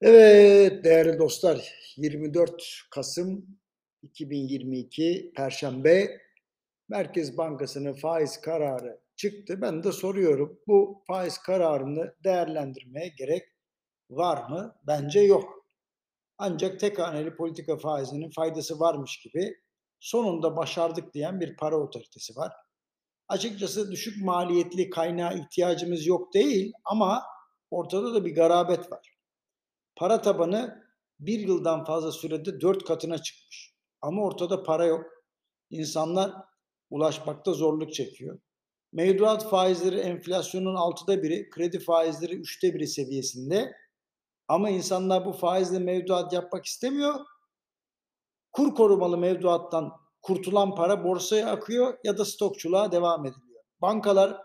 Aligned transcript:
Evet 0.00 0.84
değerli 0.84 1.18
dostlar 1.18 1.74
24 1.96 2.80
Kasım 2.90 3.46
2022 4.02 5.32
Perşembe 5.36 6.20
Merkez 6.88 7.36
Bankası'nın 7.36 7.92
faiz 7.92 8.40
kararı 8.40 9.00
çıktı. 9.16 9.60
Ben 9.60 9.84
de 9.84 9.92
soruyorum 9.92 10.60
bu 10.66 11.02
faiz 11.06 11.38
kararını 11.38 12.14
değerlendirmeye 12.24 13.08
gerek 13.08 13.42
var 14.10 14.50
mı? 14.50 14.76
Bence 14.86 15.20
yok. 15.20 15.66
Ancak 16.38 16.80
tek 16.80 16.98
haneli 16.98 17.36
politika 17.36 17.76
faizinin 17.76 18.30
faydası 18.30 18.80
varmış 18.80 19.20
gibi 19.20 19.54
sonunda 20.00 20.56
başardık 20.56 21.14
diyen 21.14 21.40
bir 21.40 21.56
para 21.56 21.76
otoritesi 21.76 22.36
var. 22.36 22.52
Açıkçası 23.28 23.92
düşük 23.92 24.24
maliyetli 24.24 24.90
kaynağa 24.90 25.32
ihtiyacımız 25.32 26.06
yok 26.06 26.34
değil 26.34 26.72
ama 26.84 27.22
ortada 27.70 28.14
da 28.14 28.24
bir 28.24 28.34
garabet 28.34 28.92
var. 28.92 29.14
Para 29.96 30.22
tabanı 30.22 30.84
bir 31.20 31.38
yıldan 31.40 31.84
fazla 31.84 32.12
sürede 32.12 32.60
dört 32.60 32.84
katına 32.84 33.18
çıkmış. 33.18 33.74
Ama 34.02 34.22
ortada 34.22 34.62
para 34.62 34.84
yok. 34.84 35.04
İnsanlar 35.70 36.32
ulaşmakta 36.90 37.52
zorluk 37.52 37.94
çekiyor. 37.94 38.38
Mevduat 38.92 39.50
faizleri 39.50 39.96
enflasyonun 39.96 40.74
altıda 40.74 41.22
biri, 41.22 41.50
kredi 41.50 41.78
faizleri 41.78 42.34
üçte 42.34 42.74
biri 42.74 42.86
seviyesinde. 42.86 43.72
Ama 44.48 44.70
insanlar 44.70 45.24
bu 45.24 45.32
faizle 45.32 45.78
mevduat 45.78 46.32
yapmak 46.32 46.64
istemiyor. 46.64 47.14
Kur 48.52 48.74
korumalı 48.74 49.18
mevduattan 49.18 49.92
kurtulan 50.22 50.74
para 50.74 51.04
borsaya 51.04 51.50
akıyor 51.50 51.98
ya 52.04 52.18
da 52.18 52.24
stokçuluğa 52.24 52.92
devam 52.92 53.26
ediliyor. 53.26 53.62
Bankalar 53.82 54.36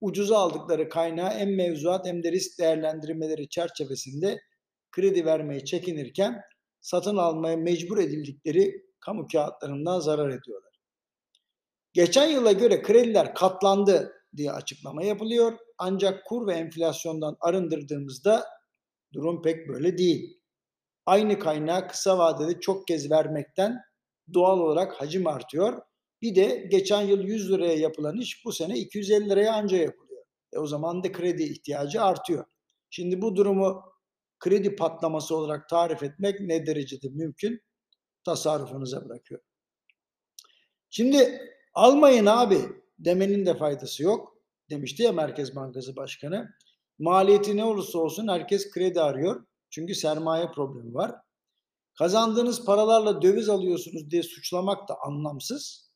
ucuza 0.00 0.38
aldıkları 0.38 0.88
kaynağı 0.88 1.30
hem 1.30 1.56
mevzuat 1.56 2.06
hem 2.06 2.22
de 2.22 2.32
risk 2.32 2.58
değerlendirmeleri 2.58 3.48
çerçevesinde 3.48 4.40
kredi 4.90 5.24
vermeye 5.24 5.64
çekinirken 5.64 6.40
satın 6.80 7.16
almaya 7.16 7.56
mecbur 7.56 7.98
edildikleri 7.98 8.84
kamu 9.00 9.26
kağıtlarından 9.32 10.00
zarar 10.00 10.28
ediyorlar. 10.28 10.70
Geçen 11.92 12.26
yıla 12.26 12.52
göre 12.52 12.82
krediler 12.82 13.34
katlandı 13.34 14.12
diye 14.36 14.52
açıklama 14.52 15.04
yapılıyor. 15.04 15.58
Ancak 15.78 16.26
kur 16.26 16.46
ve 16.46 16.54
enflasyondan 16.54 17.36
arındırdığımızda 17.40 18.46
durum 19.12 19.42
pek 19.42 19.68
böyle 19.68 19.98
değil. 19.98 20.40
Aynı 21.06 21.38
kaynağı 21.38 21.88
kısa 21.88 22.18
vadede 22.18 22.60
çok 22.60 22.86
kez 22.86 23.10
vermekten 23.10 23.78
doğal 24.34 24.58
olarak 24.58 25.00
hacim 25.00 25.26
artıyor. 25.26 25.82
Bir 26.22 26.34
de 26.34 26.66
geçen 26.70 27.02
yıl 27.02 27.20
100 27.20 27.52
liraya 27.52 27.74
yapılan 27.74 28.16
iş 28.16 28.44
bu 28.44 28.52
sene 28.52 28.78
250 28.78 29.30
liraya 29.30 29.52
anca 29.52 29.76
yapılıyor. 29.76 30.22
E 30.52 30.58
o 30.58 30.66
zaman 30.66 31.04
da 31.04 31.12
kredi 31.12 31.42
ihtiyacı 31.42 32.02
artıyor. 32.02 32.44
Şimdi 32.90 33.22
bu 33.22 33.36
durumu 33.36 33.82
kredi 34.40 34.76
patlaması 34.76 35.36
olarak 35.36 35.68
tarif 35.68 36.02
etmek 36.02 36.40
ne 36.40 36.66
derecede 36.66 37.08
mümkün? 37.08 37.60
Tasarrufunuza 38.24 39.08
bırakıyorum. 39.08 39.46
Şimdi 40.90 41.40
almayın 41.74 42.26
abi 42.26 42.58
demenin 42.98 43.46
de 43.46 43.54
faydası 43.54 44.02
yok 44.02 44.36
demişti 44.70 45.02
ya 45.02 45.12
Merkez 45.12 45.56
Bankası 45.56 45.96
Başkanı. 45.96 46.50
Maliyeti 46.98 47.56
ne 47.56 47.64
olursa 47.64 47.98
olsun 47.98 48.28
herkes 48.28 48.70
kredi 48.70 49.00
arıyor. 49.00 49.46
Çünkü 49.70 49.94
sermaye 49.94 50.46
problemi 50.54 50.94
var. 50.94 51.14
Kazandığınız 51.98 52.64
paralarla 52.64 53.22
döviz 53.22 53.48
alıyorsunuz 53.48 54.10
diye 54.10 54.22
suçlamak 54.22 54.88
da 54.88 54.96
anlamsız. 55.00 55.90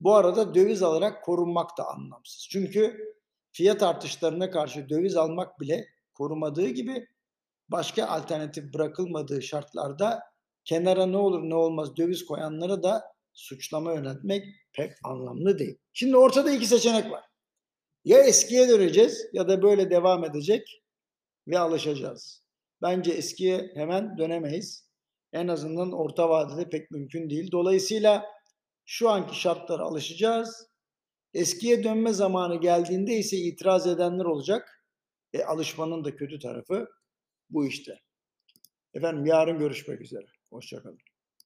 Bu 0.00 0.14
arada 0.14 0.54
döviz 0.54 0.82
alarak 0.82 1.24
korunmak 1.24 1.78
da 1.78 1.88
anlamsız. 1.88 2.48
Çünkü 2.50 3.14
fiyat 3.52 3.82
artışlarına 3.82 4.50
karşı 4.50 4.88
döviz 4.88 5.16
almak 5.16 5.60
bile 5.60 5.88
korumadığı 6.14 6.68
gibi 6.68 7.06
başka 7.68 8.06
alternatif 8.06 8.74
bırakılmadığı 8.74 9.42
şartlarda 9.42 10.20
kenara 10.64 11.06
ne 11.06 11.16
olur 11.16 11.42
ne 11.42 11.54
olmaz 11.54 11.96
döviz 11.96 12.24
koyanlara 12.26 12.82
da 12.82 13.02
suçlama 13.32 13.94
yöneltmek 13.94 14.44
pek 14.72 14.92
anlamlı 15.04 15.58
değil. 15.58 15.78
Şimdi 15.92 16.16
ortada 16.16 16.50
iki 16.52 16.66
seçenek 16.66 17.10
var. 17.10 17.24
Ya 18.04 18.18
eskiye 18.18 18.68
döneceğiz 18.68 19.26
ya 19.32 19.48
da 19.48 19.62
böyle 19.62 19.90
devam 19.90 20.24
edecek 20.24 20.82
ve 21.48 21.58
alışacağız. 21.58 22.42
Bence 22.82 23.10
eskiye 23.10 23.70
hemen 23.74 24.18
dönemeyiz. 24.18 24.88
En 25.32 25.48
azından 25.48 25.92
orta 25.92 26.28
vadede 26.28 26.70
pek 26.70 26.90
mümkün 26.90 27.30
değil. 27.30 27.50
Dolayısıyla 27.52 28.24
şu 28.86 29.10
anki 29.10 29.40
şartlara 29.40 29.82
alışacağız. 29.82 30.68
Eskiye 31.34 31.84
dönme 31.84 32.12
zamanı 32.12 32.60
geldiğinde 32.60 33.14
ise 33.14 33.36
itiraz 33.36 33.86
edenler 33.86 34.24
olacak. 34.24 34.84
E, 35.32 35.44
alışmanın 35.44 36.04
da 36.04 36.16
kötü 36.16 36.38
tarafı 36.38 36.88
bu 37.50 37.66
işte. 37.66 38.00
Efendim 38.94 39.26
yarın 39.26 39.58
görüşmek 39.58 40.00
üzere. 40.00 40.26
Hoşçakalın. 40.50 40.98